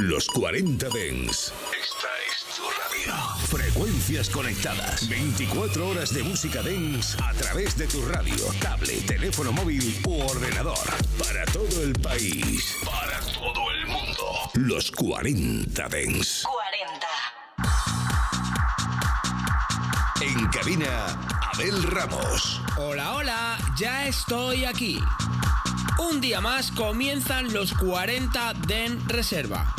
Los 0.00 0.28
40 0.28 0.88
Dens. 0.88 1.52
Esta 1.78 2.08
es 2.26 2.56
tu 2.56 2.62
radio. 2.62 3.12
Frecuencias 3.48 4.30
conectadas. 4.30 5.06
24 5.10 5.90
horas 5.90 6.14
de 6.14 6.22
música 6.22 6.62
Dens 6.62 7.18
a 7.20 7.34
través 7.34 7.76
de 7.76 7.86
tu 7.86 8.02
radio, 8.06 8.34
tablet, 8.62 9.04
teléfono 9.04 9.52
móvil 9.52 10.00
u 10.06 10.22
ordenador. 10.22 10.78
Para 11.18 11.44
todo 11.52 11.82
el 11.82 11.92
país. 12.00 12.76
Para 12.82 13.20
todo 13.20 13.70
el 13.72 13.86
mundo. 13.88 14.50
Los 14.54 14.90
40 14.90 15.88
Dens. 15.90 16.44
40. 16.44 17.06
En 20.22 20.46
cabina, 20.48 21.08
Abel 21.52 21.82
Ramos. 21.82 22.62
Hola, 22.78 23.16
hola, 23.16 23.58
ya 23.76 24.06
estoy 24.06 24.64
aquí. 24.64 24.98
Un 25.98 26.22
día 26.22 26.40
más 26.40 26.70
comienzan 26.70 27.52
los 27.52 27.74
40 27.74 28.54
Den 28.66 29.06
Reserva. 29.06 29.74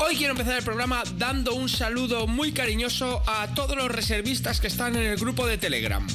Hoy 0.00 0.14
quiero 0.14 0.30
empezar 0.30 0.56
el 0.56 0.62
programa 0.62 1.02
dando 1.16 1.54
un 1.54 1.68
saludo 1.68 2.28
muy 2.28 2.52
cariñoso 2.52 3.20
a 3.26 3.48
todos 3.54 3.76
los 3.76 3.90
reservistas 3.90 4.60
que 4.60 4.68
están 4.68 4.94
en 4.94 5.02
el 5.02 5.18
grupo 5.18 5.44
de 5.44 5.58
Telegram. 5.58 6.06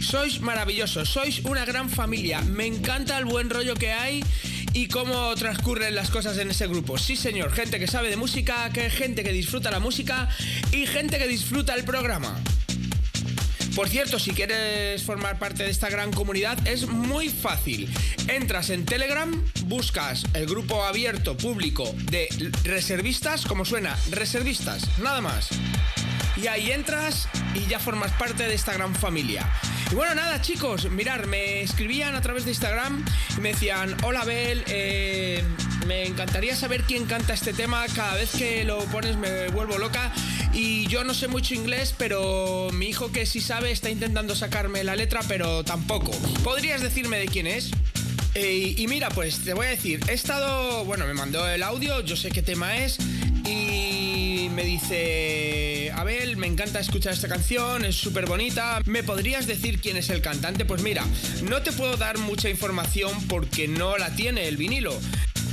Sois 0.00 0.40
maravillosos, 0.40 1.08
sois 1.08 1.40
una 1.44 1.64
gran 1.64 1.88
familia, 1.88 2.40
me 2.40 2.66
encanta 2.66 3.16
el 3.18 3.26
buen 3.26 3.48
rollo 3.48 3.74
que 3.76 3.92
hay 3.92 4.24
y 4.72 4.88
cómo 4.88 5.32
transcurren 5.36 5.94
las 5.94 6.10
cosas 6.10 6.38
en 6.38 6.50
ese 6.50 6.66
grupo. 6.66 6.98
Sí 6.98 7.14
señor, 7.14 7.52
gente 7.52 7.78
que 7.78 7.86
sabe 7.86 8.10
de 8.10 8.16
música, 8.16 8.68
que 8.70 8.90
gente 8.90 9.22
que 9.22 9.32
disfruta 9.32 9.70
la 9.70 9.78
música 9.78 10.28
y 10.72 10.86
gente 10.86 11.18
que 11.18 11.28
disfruta 11.28 11.74
el 11.74 11.84
programa. 11.84 12.36
Por 13.80 13.88
cierto, 13.88 14.18
si 14.18 14.32
quieres 14.32 15.02
formar 15.04 15.38
parte 15.38 15.62
de 15.62 15.70
esta 15.70 15.88
gran 15.88 16.12
comunidad, 16.12 16.58
es 16.68 16.86
muy 16.86 17.30
fácil. 17.30 17.88
Entras 18.28 18.68
en 18.68 18.84
Telegram, 18.84 19.32
buscas 19.64 20.26
el 20.34 20.44
grupo 20.44 20.84
abierto 20.84 21.34
público 21.34 21.90
de 22.10 22.28
reservistas, 22.62 23.46
como 23.46 23.64
suena, 23.64 23.96
reservistas, 24.10 24.86
nada 24.98 25.22
más. 25.22 25.48
Y 26.36 26.46
ahí 26.48 26.72
entras 26.72 27.26
y 27.54 27.66
ya 27.66 27.78
formas 27.78 28.12
parte 28.12 28.46
de 28.46 28.54
esta 28.54 28.72
gran 28.72 28.94
familia. 28.94 29.48
Y 29.90 29.94
bueno, 29.94 30.14
nada, 30.14 30.40
chicos, 30.40 30.90
mirar, 30.90 31.26
me 31.26 31.62
escribían 31.62 32.14
a 32.14 32.20
través 32.20 32.44
de 32.44 32.50
Instagram 32.52 33.04
y 33.36 33.40
me 33.40 33.50
decían: 33.50 33.96
Hola, 34.02 34.24
Bel, 34.24 34.64
eh, 34.68 35.42
me 35.86 36.06
encantaría 36.06 36.54
saber 36.54 36.82
quién 36.82 37.06
canta 37.06 37.34
este 37.34 37.52
tema. 37.52 37.84
Cada 37.94 38.14
vez 38.14 38.30
que 38.30 38.64
lo 38.64 38.78
pones 38.86 39.16
me 39.16 39.48
vuelvo 39.48 39.78
loca. 39.78 40.12
Y 40.52 40.86
yo 40.88 41.04
no 41.04 41.14
sé 41.14 41.28
mucho 41.28 41.54
inglés, 41.54 41.94
pero 41.96 42.68
mi 42.72 42.86
hijo 42.86 43.12
que 43.12 43.26
sí 43.26 43.40
sabe 43.40 43.70
está 43.70 43.90
intentando 43.90 44.34
sacarme 44.34 44.82
la 44.84 44.96
letra, 44.96 45.20
pero 45.28 45.64
tampoco. 45.64 46.12
¿Podrías 46.42 46.80
decirme 46.80 47.18
de 47.18 47.26
quién 47.26 47.46
es? 47.46 47.70
Eh, 48.34 48.74
y 48.76 48.86
mira, 48.86 49.08
pues 49.10 49.40
te 49.40 49.54
voy 49.54 49.66
a 49.66 49.70
decir, 49.70 50.00
he 50.08 50.12
estado, 50.12 50.84
bueno, 50.84 51.04
me 51.06 51.14
mandó 51.14 51.48
el 51.48 51.64
audio, 51.64 52.00
yo 52.00 52.16
sé 52.16 52.30
qué 52.30 52.42
tema 52.42 52.76
es, 52.76 52.98
y 53.46 54.48
me 54.50 54.64
dice, 54.64 55.92
Abel, 55.94 56.36
me 56.36 56.46
encanta 56.46 56.80
escuchar 56.80 57.12
esta 57.12 57.28
canción, 57.28 57.84
es 57.84 57.96
súper 57.96 58.26
bonita, 58.26 58.80
¿me 58.84 59.02
podrías 59.02 59.46
decir 59.46 59.80
quién 59.80 59.96
es 59.96 60.10
el 60.10 60.20
cantante? 60.20 60.64
Pues 60.64 60.82
mira, 60.82 61.04
no 61.44 61.62
te 61.62 61.72
puedo 61.72 61.96
dar 61.96 62.18
mucha 62.18 62.48
información 62.48 63.26
porque 63.28 63.68
no 63.68 63.96
la 63.98 64.14
tiene 64.14 64.48
el 64.48 64.56
vinilo. 64.56 64.98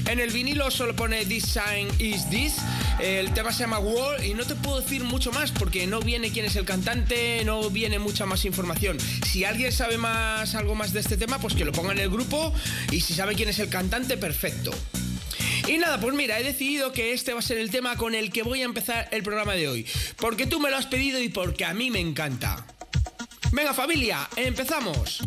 En 0.08 0.21
el 0.21 0.31
vinilo 0.31 0.71
solo 0.71 0.95
pone 0.95 1.25
This 1.25 1.43
Sign 1.43 1.89
Is 1.99 2.30
This. 2.30 2.55
El 2.99 3.33
tema 3.33 3.52
se 3.52 3.59
llama 3.59 3.80
Wall 3.80 4.25
y 4.25 4.33
no 4.33 4.45
te 4.45 4.55
puedo 4.55 4.80
decir 4.80 5.03
mucho 5.03 5.33
más 5.33 5.52
porque 5.52 5.85
no 5.85 5.99
viene 5.99 6.31
quién 6.31 6.45
es 6.45 6.55
el 6.55 6.63
cantante, 6.63 7.43
no 7.43 7.69
viene 7.69 7.99
mucha 7.99 8.25
más 8.25 8.45
información. 8.45 8.97
Si 9.25 9.43
alguien 9.43 9.71
sabe 9.73 9.97
más 9.97 10.55
algo 10.55 10.75
más 10.75 10.93
de 10.93 11.02
este 11.02 11.17
tema, 11.17 11.39
pues 11.39 11.55
que 11.55 11.65
lo 11.65 11.73
ponga 11.73 11.91
en 11.91 11.99
el 11.99 12.09
grupo 12.09 12.53
y 12.89 13.02
si 13.02 13.13
sabe 13.13 13.35
quién 13.35 13.49
es 13.49 13.59
el 13.59 13.67
cantante, 13.67 14.15
perfecto. 14.17 14.71
Y 15.67 15.77
nada, 15.77 15.99
pues 15.99 16.15
mira, 16.15 16.39
he 16.39 16.43
decidido 16.43 16.93
que 16.93 17.13
este 17.13 17.33
va 17.33 17.39
a 17.39 17.41
ser 17.41 17.57
el 17.57 17.69
tema 17.69 17.97
con 17.97 18.15
el 18.15 18.31
que 18.31 18.43
voy 18.43 18.61
a 18.61 18.65
empezar 18.65 19.09
el 19.11 19.21
programa 19.21 19.53
de 19.53 19.67
hoy. 19.67 19.85
Porque 20.17 20.47
tú 20.47 20.59
me 20.59 20.69
lo 20.69 20.77
has 20.77 20.85
pedido 20.85 21.21
y 21.21 21.29
porque 21.29 21.65
a 21.65 21.73
mí 21.73 21.91
me 21.91 21.99
encanta. 21.99 22.65
Venga 23.51 23.73
familia, 23.73 24.30
empezamos. 24.36 25.21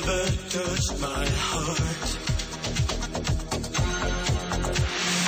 never 0.00 0.24
touched 0.48 1.00
my 1.00 1.26
heart. 1.26 2.08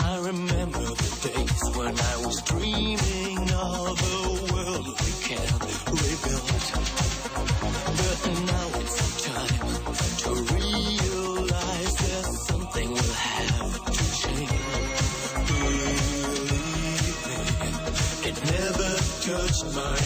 I 0.04 0.18
remember 0.26 0.84
the 1.02 1.10
days 1.28 1.64
when 1.76 1.94
I 1.98 2.16
was 2.24 2.42
dreaming 2.42 3.50
of 3.52 3.96
a 4.02 4.52
world 4.52 4.86
we 4.86 5.12
can 5.28 5.52
rebuild. 6.00 6.62
But 7.98 8.20
now 8.52 8.66
it's 8.80 8.98
time 9.28 9.60
to 10.22 10.30
realize 10.54 11.94
that 12.04 12.24
something 12.48 12.88
will 12.90 13.14
have 13.30 13.74
to 13.84 14.02
change. 14.20 14.62
Believe 15.48 16.08
me, 16.48 17.68
it 18.28 18.36
never 18.56 18.90
touched 19.26 19.66
my 19.74 20.01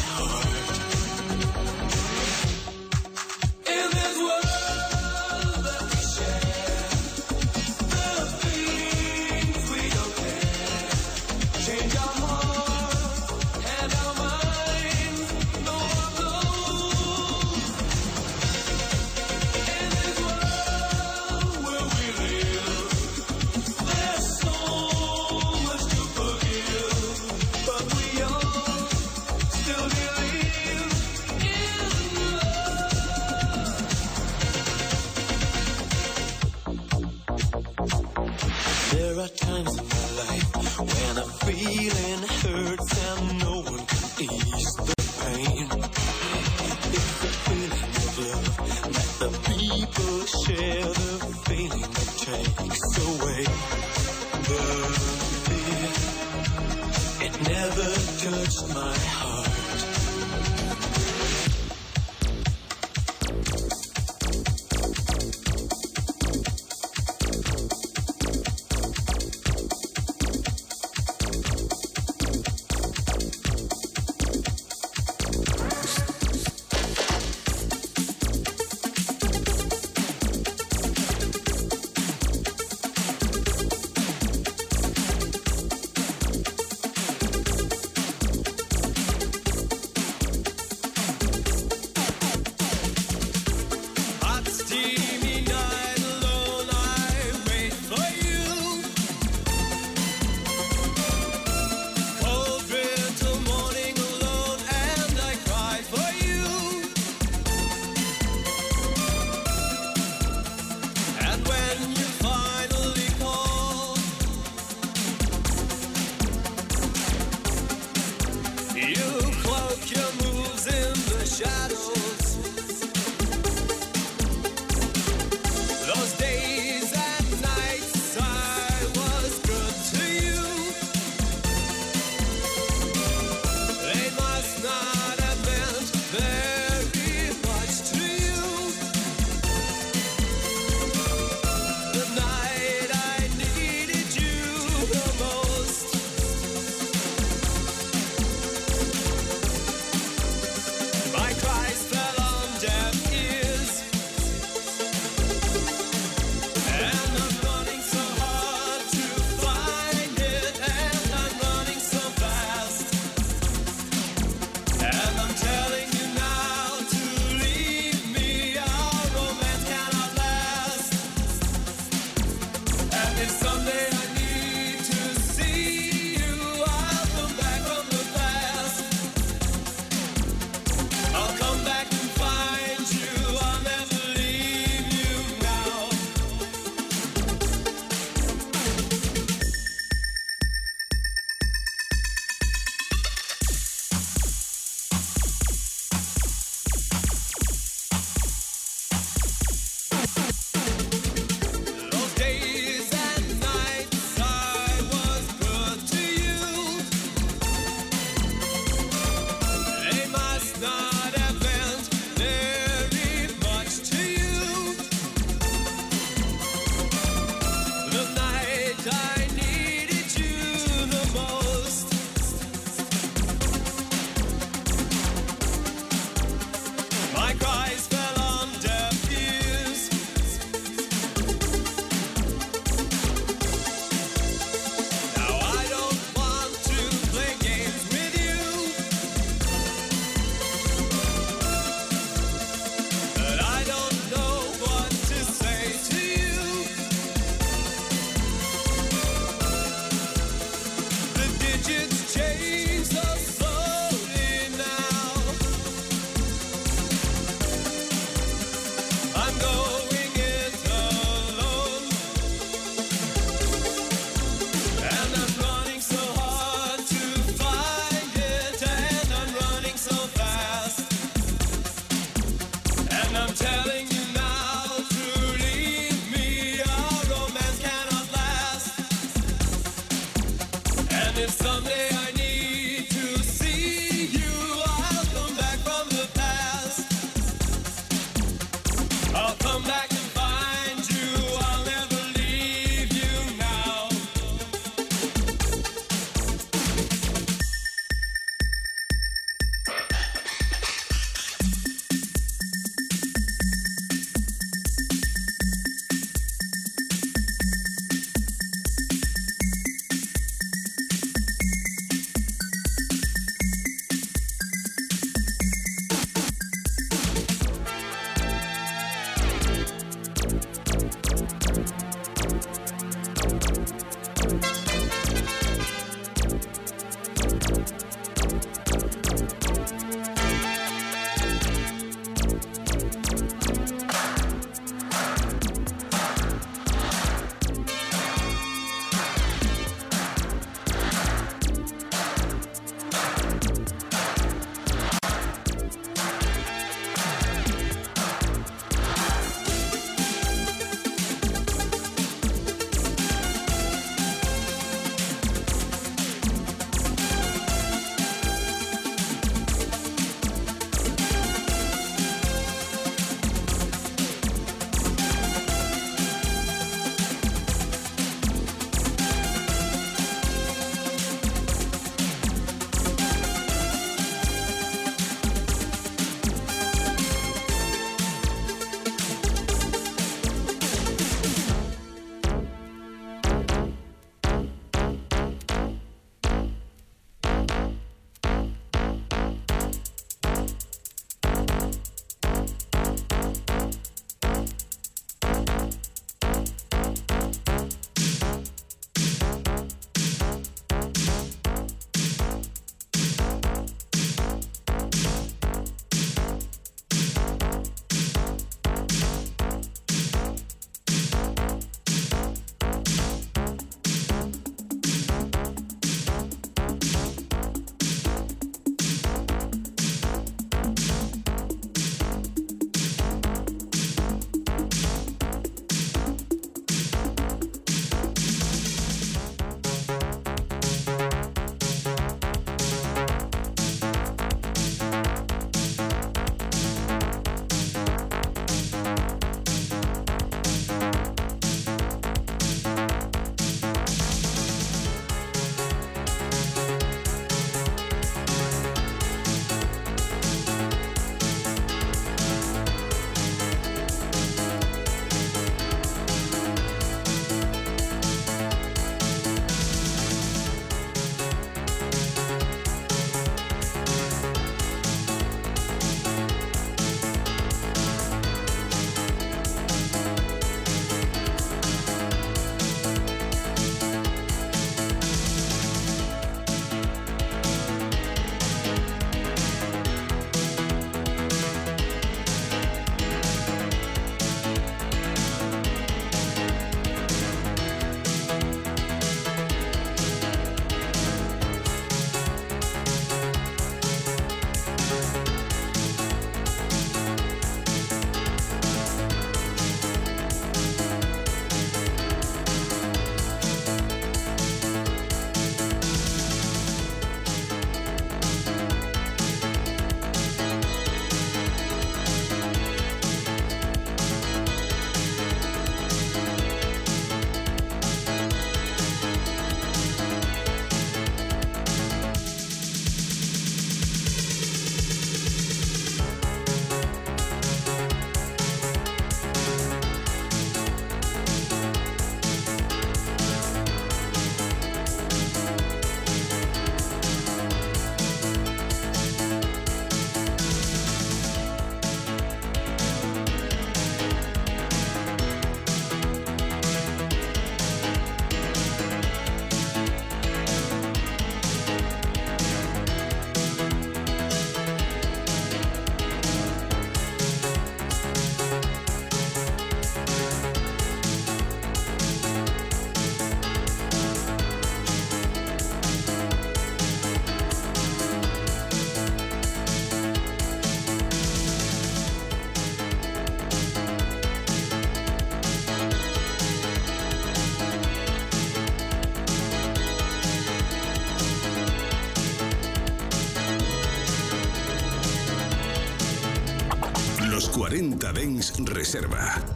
40 588.36 588.36
Dens 588.36 588.52
Reserva 588.68 589.55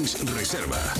Reserva. 0.00 0.99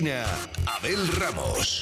Abel 0.00 1.06
Ramos. 1.18 1.79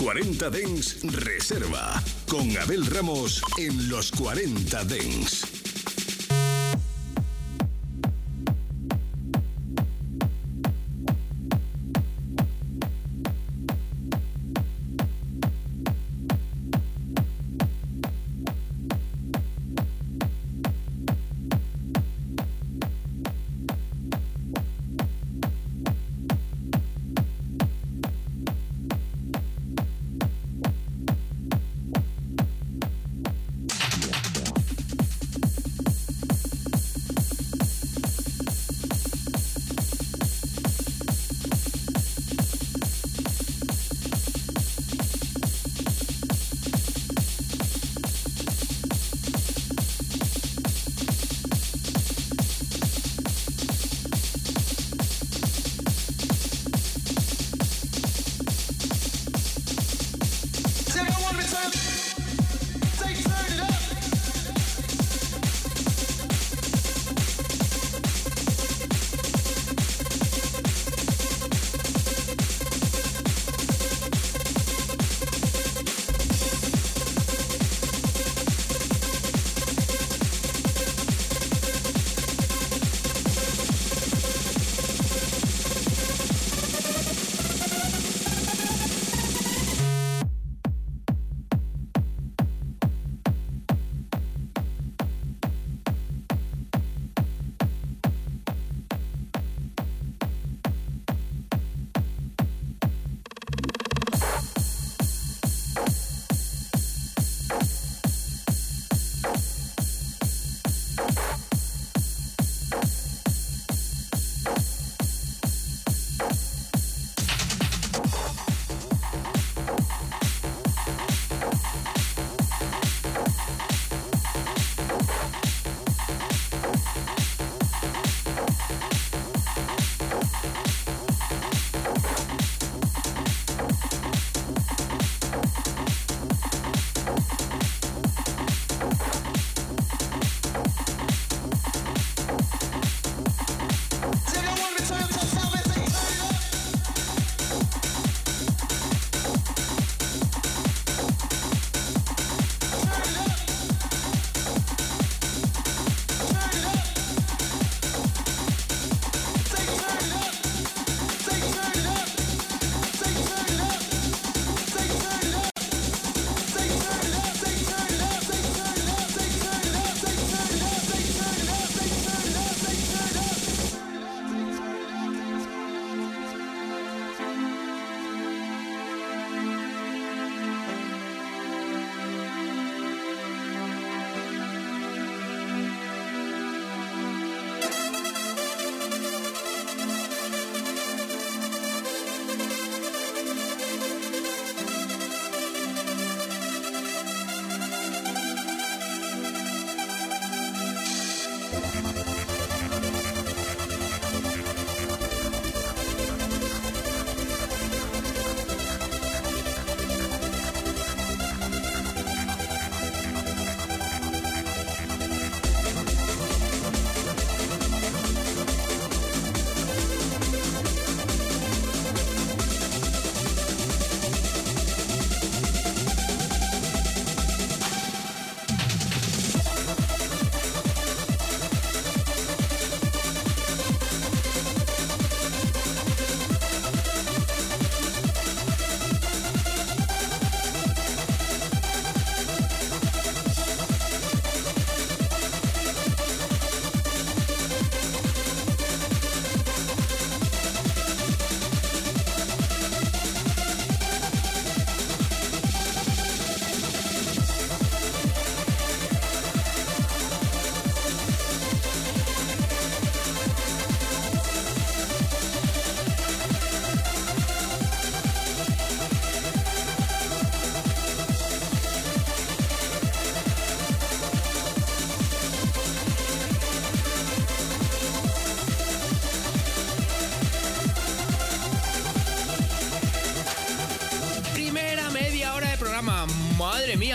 40 0.00 0.48
Dens 0.48 1.02
Reserva. 1.02 2.02
Con 2.26 2.56
Abel 2.56 2.86
Ramos 2.86 3.42
en 3.58 3.90
Los 3.90 4.10
40 4.12 4.84
Dens. 4.84 5.49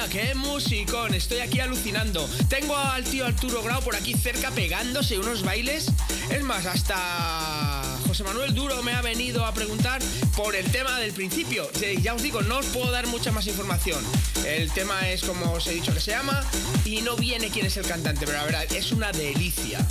Qué 0.10 0.34
musicón, 0.36 1.14
estoy 1.14 1.40
aquí 1.40 1.60
alucinando. 1.60 2.30
Tengo 2.48 2.78
al 2.78 3.04
tío 3.04 3.26
Arturo 3.26 3.62
Grau 3.62 3.82
por 3.82 3.96
aquí 3.96 4.14
cerca 4.14 4.50
pegándose 4.52 5.20
unos 5.20 5.44
bailes. 5.44 5.88
Es 6.32 6.44
más, 6.44 6.66
hasta 6.66 7.84
José 8.08 8.24
Manuel 8.24 8.54
Duro 8.54 8.82
me 8.84 8.94
ha 8.94 9.02
venido 9.02 9.46
a 9.46 9.54
preguntar 9.54 10.02
por 10.36 10.56
el 10.56 10.70
tema 10.72 11.00
del 11.00 11.14
principio. 11.14 11.70
Ya 12.02 12.14
os 12.14 12.22
digo, 12.22 12.42
no 12.42 12.58
os 12.58 12.66
puedo 12.68 12.92
dar 12.92 13.08
mucha 13.08 13.32
más 13.32 13.48
información. 13.48 14.04
El 14.46 14.72
tema 14.72 15.08
es 15.10 15.24
como 15.24 15.54
os 15.54 15.68
he 15.68 15.74
dicho 15.74 15.94
que 15.94 16.00
se 16.00 16.12
llama 16.12 16.44
y 16.84 17.02
no 17.02 17.16
viene 17.16 17.50
quién 17.50 17.66
es 17.66 17.78
el 17.78 17.86
cantante, 17.86 18.26
pero 18.26 18.38
la 18.38 18.46
verdad 18.46 18.66
es 18.72 18.92
una 18.92 19.12
delicia. 19.12 19.86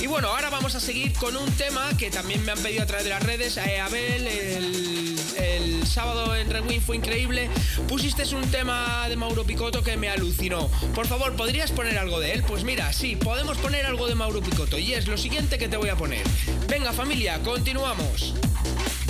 Y 0.00 0.06
bueno, 0.06 0.28
ahora 0.28 0.50
vamos 0.50 0.74
a 0.74 0.80
seguir 0.80 1.12
con 1.14 1.36
un 1.36 1.50
tema 1.52 1.96
que 1.96 2.10
también 2.10 2.44
me 2.44 2.52
han 2.52 2.58
pedido 2.58 2.82
a 2.82 2.86
través 2.86 3.04
de 3.04 3.10
las 3.10 3.22
redes. 3.22 3.56
Eh, 3.56 3.80
Abel, 3.80 4.26
el, 4.26 5.86
sábado 5.86 6.34
en 6.36 6.50
Rewind 6.50 6.82
fue 6.82 6.96
increíble. 6.96 7.48
Pusiste 7.88 8.22
un 8.34 8.50
tema 8.50 9.08
de 9.08 9.16
Mauro 9.16 9.44
Picotto 9.44 9.82
que 9.82 9.96
me 9.96 10.10
alucinó. 10.10 10.68
Por 10.94 11.06
favor, 11.06 11.34
¿podrías 11.34 11.70
poner 11.70 11.96
algo 11.96 12.20
de 12.20 12.32
él? 12.32 12.42
Pues 12.42 12.64
mira, 12.64 12.92
sí, 12.92 13.16
podemos 13.16 13.56
poner 13.58 13.86
algo 13.86 14.06
de 14.08 14.14
Mauro 14.14 14.42
Picotto. 14.42 14.78
Y 14.78 14.92
es 14.92 15.06
lo 15.06 15.16
siguiente 15.16 15.58
que 15.58 15.68
te 15.68 15.76
voy 15.76 15.88
a 15.88 15.96
poner. 15.96 16.24
Venga 16.68 16.92
familia, 16.92 17.40
continuamos. 17.42 18.34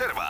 Reserva. 0.00 0.29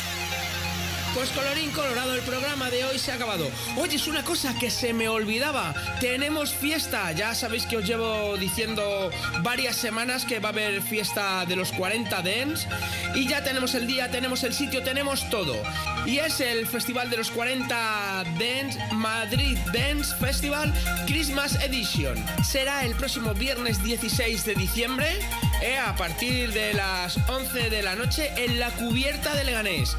Pues 1.13 1.29
colorín 1.31 1.71
colorado, 1.71 2.15
el 2.15 2.21
programa 2.21 2.69
de 2.69 2.85
hoy 2.85 2.97
se 2.97 3.11
ha 3.11 3.15
acabado. 3.15 3.49
Oye, 3.75 3.97
es 3.97 4.07
una 4.07 4.23
cosa 4.23 4.57
que 4.57 4.71
se 4.71 4.93
me 4.93 5.09
olvidaba. 5.09 5.73
Tenemos 5.99 6.53
fiesta. 6.53 7.11
Ya 7.11 7.35
sabéis 7.35 7.65
que 7.65 7.77
os 7.77 7.85
llevo 7.85 8.37
diciendo 8.37 9.11
varias 9.41 9.75
semanas 9.75 10.23
que 10.23 10.39
va 10.39 10.49
a 10.49 10.51
haber 10.53 10.81
fiesta 10.81 11.45
de 11.45 11.57
los 11.57 11.73
40 11.73 12.21
Dance. 12.21 12.67
Y 13.13 13.27
ya 13.27 13.43
tenemos 13.43 13.75
el 13.75 13.87
día, 13.87 14.09
tenemos 14.09 14.43
el 14.43 14.53
sitio, 14.53 14.83
tenemos 14.83 15.29
todo. 15.29 15.61
Y 16.05 16.19
es 16.19 16.39
el 16.39 16.65
Festival 16.65 17.09
de 17.09 17.17
los 17.17 17.29
40 17.29 18.23
Dance 18.39 18.79
Madrid 18.93 19.57
Dance 19.73 20.15
Festival 20.15 20.73
Christmas 21.07 21.55
Edition. 21.61 22.23
Será 22.43 22.85
el 22.85 22.95
próximo 22.95 23.33
viernes 23.33 23.83
16 23.83 24.45
de 24.45 24.55
diciembre. 24.55 25.19
Eh, 25.61 25.77
a 25.77 25.95
partir 25.95 26.53
de 26.53 26.73
las 26.73 27.17
11 27.27 27.69
de 27.69 27.83
la 27.83 27.95
noche 27.95 28.31
en 28.37 28.59
la 28.59 28.71
cubierta 28.71 29.35
de 29.35 29.43
Leganés. 29.43 29.95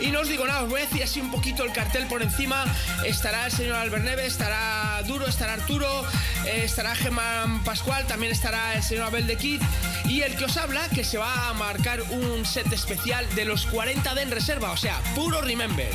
Y 0.00 0.10
no 0.10 0.20
os 0.20 0.28
digo 0.28 0.46
nada, 0.46 0.62
os 0.62 0.70
voy 0.70 0.80
a 0.80 0.84
decir 0.84 1.02
así 1.02 1.20
un 1.20 1.30
poquito 1.30 1.64
el 1.64 1.72
cartel 1.72 2.06
por 2.06 2.22
encima. 2.22 2.64
Estará 3.04 3.46
el 3.46 3.52
señor 3.52 3.76
Alberneve, 3.76 4.26
estará 4.26 5.02
Duro, 5.06 5.26
estará 5.26 5.54
Arturo, 5.54 6.04
eh, 6.44 6.62
estará 6.64 6.94
Germán 6.94 7.64
Pascual, 7.64 8.06
también 8.06 8.32
estará 8.32 8.74
el 8.74 8.82
señor 8.82 9.04
Abel 9.04 9.26
de 9.26 9.36
Kid. 9.36 9.62
Y 10.06 10.22
el 10.22 10.36
que 10.36 10.44
os 10.44 10.56
habla, 10.56 10.88
que 10.88 11.04
se 11.04 11.18
va 11.18 11.48
a 11.48 11.54
marcar 11.54 12.00
un 12.02 12.46
set 12.46 12.72
especial 12.72 13.26
de 13.34 13.44
los 13.44 13.66
40 13.66 14.14
de 14.14 14.22
en 14.22 14.30
reserva, 14.30 14.72
o 14.72 14.76
sea, 14.76 15.00
puro 15.14 15.40
remember. 15.40 15.90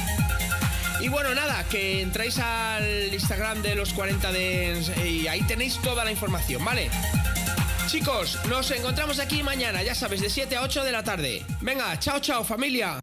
Y 1.01 1.09
bueno, 1.09 1.33
nada, 1.35 1.65
que 1.65 2.01
entráis 2.01 2.39
al 2.39 3.13
Instagram 3.13 3.61
de 3.61 3.75
los 3.75 3.93
40 3.93 4.31
de 4.31 5.05
y 5.05 5.27
ahí 5.27 5.41
tenéis 5.41 5.77
toda 5.81 6.05
la 6.05 6.11
información, 6.11 6.63
¿vale? 6.63 6.89
Chicos, 7.87 8.39
nos 8.47 8.71
encontramos 8.71 9.19
aquí 9.19 9.43
mañana, 9.43 9.83
ya 9.83 9.95
sabes, 9.95 10.21
de 10.21 10.29
7 10.29 10.55
a 10.55 10.61
8 10.61 10.83
de 10.83 10.91
la 10.91 11.03
tarde. 11.03 11.45
Venga, 11.61 11.99
chao, 11.99 12.19
chao, 12.19 12.43
familia. 12.43 13.02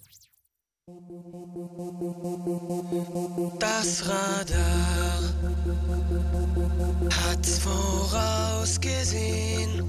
Das 3.59 4.07
Radar 4.07 5.19
hat's 7.09 7.59
vorausgesehen. 7.59 9.83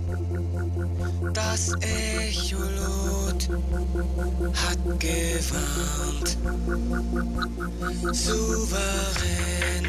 Das 1.32 1.72
Echolot 1.80 3.48
hat 4.54 5.00
gewarnt. 5.00 6.36
Souverän 8.14 9.86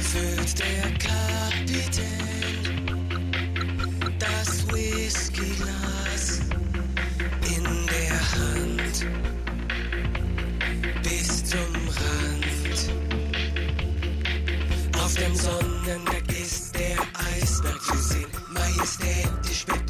füllt 0.00 0.58
der 0.58 0.90
Kapitän 0.98 2.06
das 4.18 4.66
Whiskyglas 4.68 6.07
Bis 11.04 11.44
zum 11.44 11.58
Rand. 11.86 12.44
Auf 14.96 15.14
dem 15.14 15.34
Sonnendeck 15.36 16.24
ist 16.40 16.74
der 16.74 16.98
Eisberg 17.14 17.80
zu 17.82 17.96
sehen, 17.96 18.26
majestätisch 18.52 19.66
bedroht. 19.66 19.87